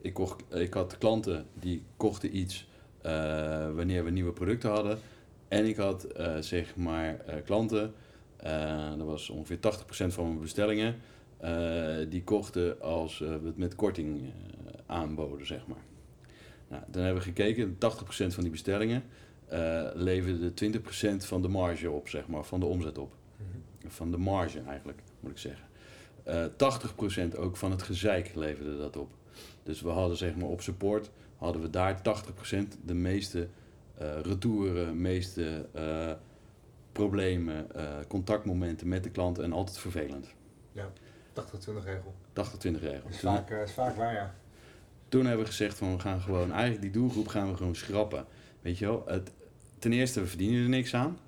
Ik, 0.00 0.14
kocht, 0.14 0.44
ik 0.54 0.74
had 0.74 0.98
klanten 0.98 1.46
die 1.54 1.82
kochten 1.96 2.36
iets 2.36 2.68
eh, 3.02 3.74
wanneer 3.74 4.04
we 4.04 4.10
nieuwe 4.10 4.32
producten 4.32 4.70
hadden. 4.70 4.98
En 5.48 5.64
ik 5.64 5.76
had, 5.76 6.06
zeg 6.40 6.76
maar, 6.76 7.24
klanten, 7.44 7.92
dat 8.96 9.06
was 9.06 9.30
ongeveer 9.30 9.56
80% 9.56 10.12
van 10.12 10.26
mijn 10.26 10.40
bestellingen, 10.40 10.96
die 12.08 12.24
kochten 12.24 12.80
als 12.80 13.18
we 13.18 13.40
het 13.44 13.56
met 13.56 13.74
korting 13.74 14.32
aanboden, 14.86 15.46
zeg 15.46 15.66
maar. 15.66 15.82
Nou, 16.68 16.82
dan 16.86 17.02
hebben 17.02 17.22
we 17.22 17.28
gekeken, 17.28 17.74
80% 17.74 17.76
van 18.34 18.42
die 18.42 18.50
bestellingen 18.50 19.02
eh 19.50 19.88
leverde 19.94 20.52
20% 20.54 21.16
van 21.16 21.42
de 21.42 21.48
marge 21.48 21.90
op, 21.90 22.08
zeg 22.08 22.26
maar, 22.26 22.44
van 22.44 22.60
de 22.60 22.66
omzet 22.66 22.98
op. 22.98 23.12
Van 23.86 24.10
de 24.10 24.16
marge 24.16 24.60
eigenlijk, 24.60 25.02
moet 25.20 25.30
ik 25.30 25.38
zeggen. 25.38 25.66
Eh 26.22 26.44
80% 27.32 27.36
ook 27.36 27.56
van 27.56 27.70
het 27.70 27.82
gezeik 27.82 28.34
leverde 28.34 28.78
dat 28.78 28.96
op. 28.96 29.10
Dus 29.62 29.80
we 29.80 29.88
hadden 29.88 30.16
zeg 30.16 30.36
maar 30.36 30.48
op 30.48 30.60
support, 30.60 31.10
hadden 31.36 31.62
we 31.62 31.70
daar 31.70 32.02
80% 32.02 32.76
de 32.84 32.94
meeste 32.94 33.48
eh 34.00 34.20
retouren, 34.22 35.00
meeste 35.00 35.66
eh, 35.72 36.12
problemen, 36.92 37.74
eh, 37.74 37.84
contactmomenten 38.08 38.88
met 38.88 39.02
de 39.04 39.10
klant 39.10 39.38
en 39.38 39.52
altijd 39.52 39.78
vervelend. 39.78 40.34
80-20 41.32 41.84
regel. 41.84 42.14
80-20 42.32 42.80
regel. 42.80 43.02
Dat 43.02 43.10
is 43.10 43.20
vaak, 43.20 43.50
eh, 43.50 43.62
is 43.62 43.72
vaak 43.72 43.96
waar, 43.96 44.12
ja. 44.12 44.34
toen 45.08 45.24
hebben 45.26 45.44
we 45.44 45.50
gezegd 45.50 45.76
van 45.76 45.92
we 45.92 45.98
gaan 45.98 46.20
gewoon, 46.20 46.52
eigenlijk 46.52 46.82
die 46.82 46.90
doelgroep 46.90 47.28
gaan 47.28 47.50
we 47.50 47.56
gewoon 47.56 47.74
schrappen. 47.74 48.26
Weet 48.60 48.78
je 48.78 48.86
wel, 48.86 49.02
het, 49.06 49.32
ten 49.80 49.92
eerste 49.92 50.20
we 50.20 50.26
verdienen 50.26 50.62
er 50.62 50.68
niks 50.68 50.94
aan. 50.94 51.18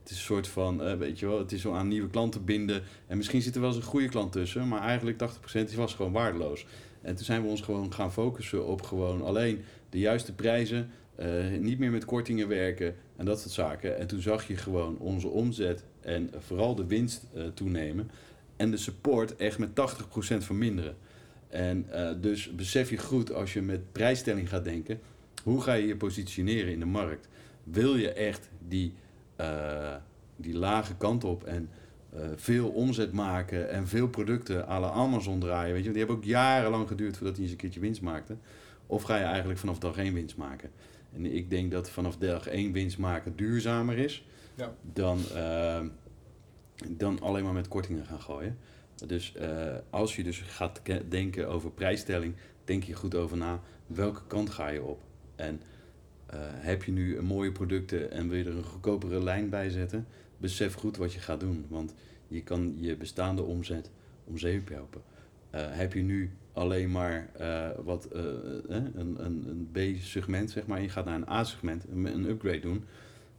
Het 0.00 0.10
is 0.10 0.16
een 0.16 0.24
soort 0.24 0.48
van, 0.48 0.82
eh, 0.82 0.96
weet 0.96 1.18
je 1.18 1.26
wel, 1.26 1.38
het 1.38 1.52
is 1.52 1.60
zo 1.60 1.74
aan 1.74 1.88
nieuwe 1.88 2.08
klanten 2.08 2.44
binden. 2.44 2.82
En 3.06 3.16
misschien 3.16 3.42
zit 3.42 3.54
er 3.54 3.60
wel 3.60 3.70
eens 3.70 3.78
een 3.78 3.84
goede 3.84 4.08
klant 4.08 4.32
tussen, 4.32 4.68
maar 4.68 4.80
eigenlijk 4.80 5.18
80% 5.18 5.68
die 5.68 5.76
was 5.76 5.94
gewoon 5.94 6.12
waardeloos. 6.12 6.66
En 7.02 7.16
toen 7.16 7.24
zijn 7.24 7.42
we 7.42 7.48
ons 7.48 7.60
gewoon 7.60 7.92
gaan 7.92 8.12
focussen 8.12 8.66
op 8.66 8.82
gewoon 8.82 9.22
alleen 9.22 9.64
de 9.90 9.98
juiste 9.98 10.34
prijzen, 10.34 10.90
eh, 11.14 11.28
niet 11.60 11.78
meer 11.78 11.90
met 11.90 12.04
kortingen 12.04 12.48
werken 12.48 12.94
en 13.16 13.24
dat 13.24 13.40
soort 13.40 13.52
zaken. 13.52 13.98
En 13.98 14.06
toen 14.06 14.20
zag 14.20 14.48
je 14.48 14.56
gewoon 14.56 14.98
onze 14.98 15.28
omzet 15.28 15.84
en 16.00 16.30
vooral 16.38 16.74
de 16.74 16.86
winst 16.86 17.26
eh, 17.34 17.42
toenemen. 17.54 18.10
En 18.56 18.70
de 18.70 18.76
support 18.76 19.36
echt 19.36 19.58
met 19.58 19.74
80% 19.74 20.44
verminderen. 20.44 20.96
En 21.48 21.86
dus 22.20 22.54
besef 22.54 22.90
je 22.90 22.98
goed 22.98 23.32
als 23.32 23.52
je 23.52 23.62
met 23.62 23.92
prijsstelling 23.92 24.48
gaat 24.48 24.64
denken, 24.64 25.00
hoe 25.42 25.60
ga 25.60 25.72
je 25.72 25.86
je 25.86 25.96
positioneren 25.96 26.72
in 26.72 26.78
de 26.78 26.86
markt? 26.86 27.28
Wil 27.70 27.96
je 27.96 28.12
echt 28.12 28.48
die, 28.68 28.94
eh, 29.36 29.94
die 30.36 30.54
lage 30.58 30.96
kant 30.96 31.24
op 31.24 31.44
en 31.44 31.68
eh, 32.12 32.20
veel 32.36 32.68
omzet 32.68 33.12
maken 33.12 33.70
en 33.70 33.88
veel 33.88 34.08
producten 34.08 34.68
à 34.68 34.80
la 34.80 34.90
Amazon 34.90 35.38
draaien? 35.40 35.74
Weet 35.74 35.84
je, 35.84 35.88
die 35.90 35.98
hebben 35.98 36.16
ook 36.16 36.24
jarenlang 36.24 36.88
geduurd 36.88 37.16
voordat 37.16 37.34
die 37.34 37.42
eens 37.44 37.52
een 37.52 37.58
keertje 37.58 37.80
winst 37.80 38.00
maakten. 38.02 38.40
Of 38.86 39.02
ga 39.02 39.16
je 39.16 39.24
eigenlijk 39.24 39.58
vanaf 39.58 39.78
dag 39.78 39.96
één 39.96 40.14
winst 40.14 40.36
maken? 40.36 40.70
En 41.14 41.34
ik 41.34 41.50
denk 41.50 41.70
dat 41.70 41.90
vanaf 41.90 42.16
dag 42.16 42.46
één 42.46 42.72
winst 42.72 42.98
maken 42.98 43.36
duurzamer 43.36 43.98
is 43.98 44.26
Ja. 44.54 44.74
dan, 44.92 45.18
eh, 45.34 45.80
dan 46.88 47.20
alleen 47.20 47.44
maar 47.44 47.52
met 47.52 47.68
kortingen 47.68 48.06
gaan 48.06 48.20
gooien. 48.20 48.58
Dus 49.06 49.34
als 49.90 50.16
je 50.16 50.22
dus 50.22 50.40
gaat 50.40 50.82
ke- 50.82 51.08
denken 51.08 51.48
over 51.48 51.70
prijsstelling, 51.70 52.34
denk 52.64 52.82
je 52.84 52.94
goed 52.94 53.14
over 53.14 53.36
na 53.36 53.60
welke 53.86 54.20
kant 54.26 54.50
ga 54.50 54.68
je 54.68 54.82
op. 54.82 55.02
En 55.36 55.60
eh, 56.26 56.38
heb 56.42 56.82
je 56.82 56.92
nu 56.92 57.22
mooie 57.22 57.52
producten 57.52 58.10
en 58.10 58.28
wil 58.28 58.38
je 58.38 58.44
er 58.44 58.56
een 58.56 58.62
goedkopere 58.64 59.22
lijn 59.22 59.48
bij 59.48 59.70
zetten, 59.70 60.06
besef 60.38 60.74
goed 60.74 60.96
wat 60.96 61.12
je 61.12 61.20
gaat 61.20 61.40
doen. 61.40 61.66
Want 61.68 61.94
je 62.28 62.42
kan 62.42 62.74
je 62.78 62.96
bestaande 62.96 63.42
omzet 63.42 63.90
om 64.24 64.38
zeep 64.38 64.68
helpen. 64.68 65.02
Eh, 65.50 65.60
heb 65.68 65.92
je 65.92 66.02
nu 66.02 66.30
alleen 66.52 66.90
maar 66.90 67.28
eh, 67.36 67.68
wat, 67.84 68.08
een, 68.12 68.92
een, 69.00 69.16
een 69.48 69.68
B-segment, 69.72 70.50
zeg 70.50 70.66
maar, 70.66 70.82
je 70.82 70.88
gaat 70.88 71.04
naar 71.04 71.14
een 71.16 71.28
A-segment, 71.28 71.84
een, 71.92 72.04
een 72.04 72.28
upgrade 72.28 72.60
doen, 72.60 72.84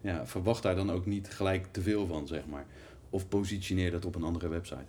ja, 0.02 0.26
verwacht 0.28 0.64
daar 0.64 0.76
dan 0.76 0.92
ook 0.92 1.06
niet 1.06 1.30
gelijk 1.30 1.68
te 1.72 1.82
veel 1.82 2.08
van, 2.08 2.28
zeg 2.28 2.46
maar. 2.48 2.66
Of 3.10 3.28
positioneer 3.28 3.92
dat 3.92 4.06
op 4.06 4.16
een 4.16 4.24
andere 4.24 4.48
website. 4.48 4.86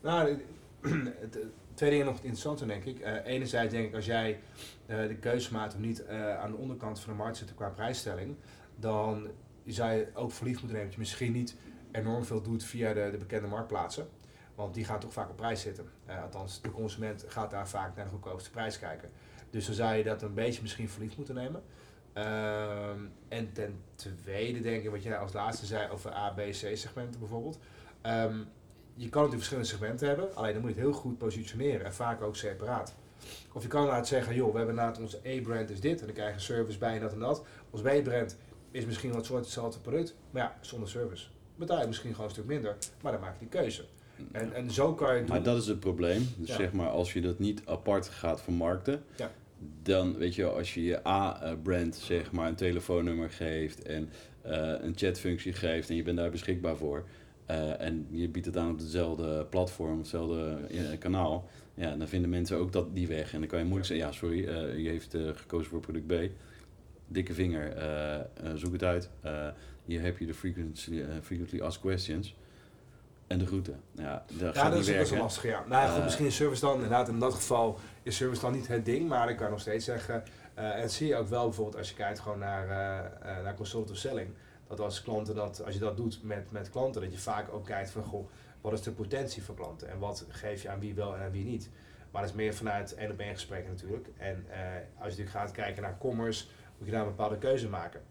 Nou, 0.00 0.36
het- 1.20 1.38
twee 1.80 1.92
dingen 1.92 2.06
nog 2.06 2.16
interessant 2.16 2.66
denk 2.66 2.84
ik. 2.84 2.98
Eh, 2.98 3.24
enerzijds 3.24 3.72
denk 3.72 3.88
ik, 3.88 3.94
als 3.94 4.06
jij 4.06 4.40
eh, 4.86 5.06
de 5.06 5.16
keuze 5.16 5.52
maakt 5.52 5.74
om 5.74 5.80
niet 5.80 6.04
eh, 6.04 6.38
aan 6.38 6.50
de 6.50 6.56
onderkant 6.56 7.00
van 7.00 7.12
de 7.12 7.18
markt 7.18 7.32
te 7.32 7.38
zitten 7.38 7.56
qua 7.56 7.68
prijsstelling, 7.68 8.36
dan 8.76 9.28
zou 9.66 9.92
je 9.92 10.08
ook 10.14 10.30
voor 10.30 10.46
lief 10.46 10.56
moeten 10.56 10.72
nemen 10.72 10.84
dat 10.84 10.94
je 10.94 11.00
misschien 11.00 11.32
niet 11.32 11.56
enorm 11.92 12.24
veel 12.24 12.42
doet 12.42 12.64
via 12.64 12.92
de, 12.92 13.08
de 13.10 13.16
bekende 13.16 13.48
marktplaatsen. 13.48 14.08
Want 14.54 14.74
die 14.74 14.84
gaan 14.84 15.00
toch 15.00 15.12
vaak 15.12 15.30
op 15.30 15.36
prijs 15.36 15.60
zitten. 15.60 15.90
Althans, 16.22 16.60
de 16.60 16.70
consument 16.70 17.24
gaat 17.28 17.50
daar 17.50 17.68
vaak 17.68 17.96
naar 17.96 18.04
de 18.04 18.10
goedkoopste 18.10 18.50
prijs 18.50 18.78
kijken. 18.78 19.10
Dus 19.50 19.66
dan 19.66 19.74
zou 19.74 19.94
je 19.94 20.04
dat 20.04 20.22
een 20.22 20.34
beetje 20.34 20.62
misschien 20.62 20.88
voor 20.88 21.02
lief 21.02 21.16
moeten 21.16 21.34
nemen. 21.34 21.62
Ehm, 22.12 23.00
en 23.28 23.52
ten 23.52 23.82
tweede 23.94 24.60
denk 24.60 24.84
ik, 24.84 24.90
wat 24.90 25.02
jij 25.02 25.18
als 25.18 25.32
laatste 25.32 25.66
zei 25.66 25.90
over 25.90 26.12
A, 26.12 26.30
B, 26.30 26.38
C 26.38 26.52
segmenten 26.74 27.20
bijvoorbeeld. 27.20 27.58
Ehm, 28.00 28.38
je 29.02 29.08
kan 29.08 29.22
natuurlijk 29.22 29.48
verschillende 29.48 29.68
segmenten 29.68 30.08
hebben, 30.08 30.34
alleen 30.36 30.52
dan 30.52 30.60
moet 30.62 30.70
je 30.70 30.76
het 30.76 30.84
heel 30.86 30.94
goed 31.00 31.18
positioneren 31.18 31.84
en 31.86 31.94
vaak 31.94 32.22
ook 32.22 32.36
separaat. 32.36 32.94
Of 33.52 33.62
je 33.62 33.68
kan 33.68 33.80
inderdaad 33.80 34.08
zeggen, 34.08 34.34
joh, 34.34 34.52
we 34.52 34.56
hebben 34.58 34.74
inderdaad 34.76 35.00
onze 35.00 35.18
A-brand 35.26 35.70
is 35.70 35.80
dit 35.80 36.00
en 36.00 36.06
dan 36.06 36.14
krijg 36.14 36.28
je 36.28 36.34
een 36.34 36.40
service 36.40 36.78
bij 36.78 36.94
en 36.94 37.00
dat 37.00 37.12
en 37.12 37.18
dat. 37.18 37.44
Ons 37.70 37.82
B-brand 37.82 38.36
is 38.70 38.86
misschien 38.86 39.12
wat 39.12 39.24
soort 39.26 39.44
hetzelfde 39.44 39.80
product, 39.80 40.14
maar 40.30 40.42
ja, 40.42 40.56
zonder 40.60 40.88
service. 40.88 41.26
Betaal 41.56 41.80
je 41.80 41.86
misschien 41.86 42.10
gewoon 42.10 42.26
een 42.26 42.32
stuk 42.32 42.44
minder, 42.44 42.76
maar 43.02 43.12
dan 43.12 43.20
maak 43.20 43.32
je 43.32 43.38
die 43.38 43.48
keuze. 43.60 43.84
En, 44.32 44.52
en 44.52 44.70
zo 44.70 44.94
kan 44.94 45.08
je 45.08 45.14
het 45.18 45.26
doen. 45.26 45.36
Maar 45.36 45.44
dat 45.44 45.56
is 45.62 45.66
het 45.66 45.80
probleem. 45.80 46.28
Dus 46.36 46.48
Ja. 46.48 46.54
zeg 46.56 46.72
maar, 46.72 46.88
als 46.88 47.12
je 47.12 47.20
dat 47.20 47.38
niet 47.38 47.62
apart 47.64 48.08
gaat 48.08 48.42
vermarkten, 48.42 49.02
Ja. 49.16 49.30
dan 49.82 50.16
weet 50.16 50.34
je, 50.34 50.44
als 50.44 50.74
je 50.74 50.82
je 50.84 51.06
A-brand 51.08 51.96
zeg 51.96 52.32
maar 52.32 52.48
een 52.48 52.54
telefoonnummer 52.54 53.30
geeft 53.30 53.82
en 53.82 54.10
eh, 54.42 54.72
een 54.80 54.92
chatfunctie 54.96 55.52
geeft 55.52 55.88
en 55.90 55.96
je 55.96 56.02
bent 56.02 56.16
daar 56.16 56.30
beschikbaar 56.30 56.76
voor. 56.76 57.04
Eh, 57.50 57.80
en 57.86 58.06
je 58.10 58.28
biedt 58.28 58.46
het 58.46 58.56
aan 58.56 58.70
op 58.70 58.78
dezelfde 58.78 59.44
platform, 59.50 59.98
hetzelfde 59.98 60.58
eh, 60.70 60.98
kanaal. 60.98 61.48
Ja, 61.74 61.96
dan 61.96 62.08
vinden 62.08 62.30
mensen 62.30 62.56
ook 62.56 62.72
dat 62.72 62.94
die 62.94 63.08
weg. 63.08 63.32
En 63.32 63.38
dan 63.38 63.48
kan 63.48 63.58
je 63.58 63.64
moeilijk 63.64 63.88
zeggen, 63.88 64.06
ja 64.06 64.12
sorry, 64.12 64.44
eh 64.46 64.78
je 64.78 64.88
heeft 64.88 65.14
eh, 65.14 65.22
gekozen 65.34 65.70
voor 65.70 65.80
product 65.80 66.06
B. 66.06 66.14
Dikke 67.06 67.34
vinger, 67.34 67.72
eh, 67.76 68.14
eh, 68.14 68.22
zoek 68.54 68.72
het 68.72 68.84
uit. 68.84 69.10
Eh, 69.20 69.48
hier 69.84 70.00
heb 70.02 70.18
je 70.18 70.26
de 70.26 70.34
frequently, 70.34 71.00
eh, 71.00 71.06
frequently 71.22 71.60
asked 71.60 71.82
questions. 71.82 72.34
En 73.26 73.38
de 73.38 73.44
route. 73.44 73.72
Ja, 73.92 74.24
dat 74.38 74.54
Ja, 74.54 74.70
dat 74.70 74.78
is, 74.78 74.86
dat 74.86 74.94
is 74.96 75.10
werken. 75.10 75.18
lastig, 75.18 75.42
ja. 75.42 75.64
Nou 75.68 75.88
goed, 75.88 75.98
Eh, 75.98 76.04
misschien 76.04 76.26
is 76.26 76.36
service 76.36 76.60
dan, 76.60 76.74
inderdaad, 76.74 77.08
in 77.08 77.18
dat 77.18 77.34
geval 77.34 77.78
is 78.02 78.16
service 78.16 78.40
dan 78.40 78.52
niet 78.52 78.66
het 78.68 78.84
ding, 78.84 79.08
maar 79.08 79.30
ik 79.30 79.36
kan 79.36 79.50
nog 79.50 79.60
steeds 79.60 79.84
zeggen, 79.84 80.22
eh, 80.54 80.74
en 80.74 80.80
dat 80.80 80.92
zie 80.92 81.06
je 81.06 81.16
ook 81.16 81.28
wel 81.28 81.44
bijvoorbeeld 81.44 81.76
als 81.76 81.88
je 81.88 81.94
kijkt 81.94 82.18
gewoon 82.20 82.38
naar, 82.38 82.68
eh 82.68 83.36
eh 83.38 83.44
naar 83.44 83.54
consultative 83.54 83.98
selling, 83.98 84.28
dat 84.70 84.80
als 84.80 85.02
klanten 85.02 85.34
dat, 85.34 85.64
als 85.64 85.74
je 85.74 85.80
dat 85.80 85.96
doet 85.96 86.22
met, 86.22 86.50
met 86.50 86.70
klanten, 86.70 87.02
dat 87.02 87.12
je 87.12 87.18
vaak 87.18 87.52
ook 87.52 87.64
kijkt 87.64 87.90
van, 87.90 88.04
goh, 88.04 88.28
wat 88.60 88.72
is 88.72 88.82
de 88.82 88.92
potentie 88.92 89.42
van 89.42 89.54
klanten 89.54 89.88
en 89.88 89.98
wat 89.98 90.26
geef 90.28 90.62
je 90.62 90.68
aan 90.68 90.80
wie 90.80 90.94
wel 90.94 91.14
en 91.14 91.22
aan 91.22 91.30
wie 91.30 91.44
niet. 91.44 91.70
Maar 92.10 92.22
dat 92.22 92.30
is 92.30 92.36
meer 92.36 92.54
vanuit 92.54 92.94
één 92.94 93.10
op 93.10 93.18
één 93.18 93.34
gesprekken 93.34 93.70
natuurlijk. 93.70 94.08
En 94.16 94.44
eh, 94.50 94.58
als 94.74 95.14
je 95.14 95.20
natuurlijk 95.22 95.30
gaat 95.30 95.50
kijken 95.50 95.82
naar 95.82 95.98
commerce, 95.98 96.46
moet 96.78 96.86
je 96.86 96.92
daar 96.92 97.02
een 97.02 97.08
bepaalde 97.08 97.38
keuze 97.38 97.68
maken. 97.68 98.02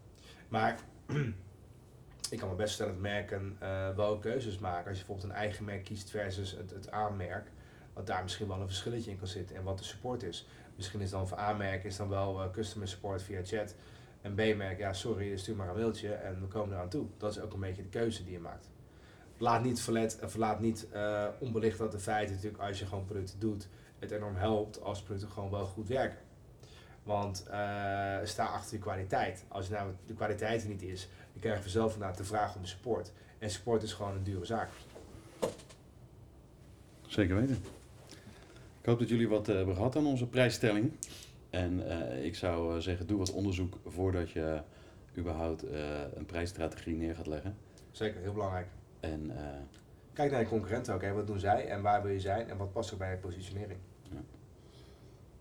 Maar 0.48 0.78
ik 2.30 2.38
kan 2.38 2.48
me 2.48 2.54
best 2.54 2.74
stellen 2.74 2.92
dat 2.92 3.02
merken 3.02 3.56
eh, 3.58 3.96
wel 3.96 4.18
keuzes 4.18 4.58
maken. 4.58 4.88
Als 4.88 4.98
je 4.98 5.04
bijvoorbeeld 5.04 5.32
een 5.32 5.40
eigen 5.40 5.64
merk 5.64 5.84
kiest 5.84 6.10
versus 6.10 6.50
het, 6.50 6.70
het 6.70 6.92
A-merk, 6.92 7.46
dat 7.94 8.06
daar 8.06 8.22
misschien 8.22 8.48
wel 8.48 8.60
een 8.60 8.66
verschilletje 8.66 9.10
in 9.10 9.18
kan 9.18 9.26
zitten 9.26 9.56
en 9.56 9.62
wat 9.62 9.78
de 9.78 9.84
support 9.84 10.22
is. 10.22 10.48
Misschien 10.76 11.00
is 11.00 11.10
dan 11.10 11.28
voor 11.28 11.38
A-merk 11.38 11.84
is 11.84 11.96
dan 11.96 12.08
wel 12.08 12.42
eh, 12.42 12.50
customer 12.50 12.88
support 12.88 13.22
via 13.22 13.40
chat. 13.44 13.74
En 14.20 14.34
B-merk, 14.34 14.78
ja 14.78 14.92
sorry, 14.92 15.36
stuur 15.36 15.56
maar 15.56 15.68
een 15.68 15.76
mailtje 15.76 16.12
en 16.12 16.40
we 16.40 16.46
komen 16.46 16.74
eraan 16.74 16.88
toe. 16.88 17.06
Dat 17.16 17.30
is 17.30 17.40
ook 17.40 17.52
een 17.52 17.60
beetje 17.60 17.82
de 17.82 17.88
keuze 17.88 18.24
die 18.24 18.32
je 18.32 18.38
maakt. 18.38 18.70
Laat 19.38 19.62
niet, 19.62 19.80
verlet, 19.80 20.18
of 20.22 20.36
laat 20.36 20.60
niet 20.60 20.88
eh, 20.90 21.26
onbelicht 21.38 21.78
dat 21.78 21.92
de 21.92 21.98
feiten 21.98 22.34
natuurlijk 22.34 22.62
als 22.62 22.78
je 22.78 22.86
gewoon 22.86 23.04
producten 23.04 23.40
doet, 23.40 23.68
het 23.98 24.10
enorm 24.10 24.36
helpt 24.36 24.82
als 24.82 25.02
producten 25.02 25.30
gewoon 25.30 25.50
wel 25.50 25.66
goed 25.66 25.88
werken. 25.88 26.18
Want 27.02 27.46
eh, 27.46 28.18
sta 28.24 28.44
achter 28.44 28.76
je 28.76 28.82
kwaliteit. 28.82 29.44
Als 29.48 29.68
nou 29.68 29.90
de 30.06 30.14
kwaliteit 30.14 30.62
er 30.62 30.68
niet 30.68 30.82
is, 30.82 31.08
dan 31.32 31.40
krijg 31.40 31.56
je 31.56 31.62
vanzelf 31.62 31.92
inderdaad 31.92 32.16
de 32.16 32.24
vraag 32.24 32.56
om 32.56 32.64
support. 32.64 33.12
En 33.38 33.50
support 33.50 33.82
is 33.82 33.92
gewoon 33.92 34.14
een 34.14 34.22
dure 34.22 34.44
zaak. 34.44 34.70
Zeker 37.06 37.36
weten. 37.36 37.58
Ik 38.80 38.86
hoop 38.86 38.98
dat 38.98 39.08
jullie 39.08 39.28
wat 39.28 39.48
eh, 39.48 39.54
hebben 39.54 39.74
gehad 39.74 39.96
aan 39.96 40.06
onze 40.06 40.26
prijsstelling. 40.26 40.92
En 41.50 41.88
eh, 41.88 42.24
ik 42.24 42.34
zou 42.34 42.74
eh, 42.76 42.80
zeggen, 42.82 43.06
doe 43.06 43.18
wat 43.18 43.32
onderzoek 43.32 43.78
voordat 43.86 44.30
je 44.30 44.62
überhaupt 45.16 45.62
eh, 45.62 45.80
een 46.14 46.26
prijsstrategie 46.26 46.94
neer 46.94 47.14
gaat 47.14 47.26
leggen. 47.26 47.56
Zeker, 47.90 48.20
heel 48.20 48.32
belangrijk. 48.32 48.66
En 49.00 49.30
eh, 49.36 49.44
Kijk 50.12 50.30
naar 50.30 50.40
je 50.40 50.46
concurrenten 50.46 50.94
ook. 50.94 51.02
Hè. 51.02 51.12
Wat 51.12 51.26
doen 51.26 51.38
zij 51.38 51.66
en 51.66 51.82
waar 51.82 52.02
wil 52.02 52.12
je 52.12 52.20
zijn 52.20 52.48
en 52.48 52.56
wat 52.56 52.72
past 52.72 52.90
er 52.90 52.96
bij 52.96 53.10
je 53.10 53.16
positionering. 53.16 53.78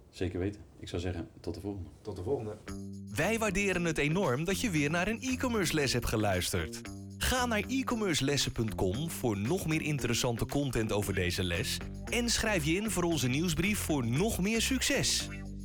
zeker 0.10 0.40
weten. 0.40 0.62
Ik 0.80 0.88
zou 0.88 1.02
zeggen, 1.02 1.30
tot 1.40 1.54
de 1.54 1.62
volgende. 1.62 1.90
Tot 2.02 2.16
de 2.16 2.24
volgende. 2.24 2.58
Wij 3.16 3.40
waarderen 3.40 3.86
het 3.86 3.98
enorm 3.98 4.44
dat 4.44 4.62
je 4.62 4.70
weer 4.70 4.90
naar 4.90 5.08
een 5.08 5.22
e-commerce 5.22 5.74
les 5.74 5.94
hebt 5.94 6.08
geluisterd. 6.08 6.82
Ga 7.18 7.46
naar 7.46 7.64
e-commercelessen.com 7.68 9.10
voor 9.10 9.38
nog 9.38 9.68
meer 9.68 9.82
interessante 9.82 10.46
content 10.46 10.92
over 10.92 11.14
deze 11.14 11.44
les 11.44 11.78
en 12.06 12.30
schrijf 12.30 12.66
je 12.66 12.74
in 12.74 12.92
voor 12.92 13.04
onze 13.04 13.28
nieuwsbrief 13.28 13.80
voor 13.80 14.08
nog 14.08 14.40
meer 14.40 14.62
succes. 14.62 15.28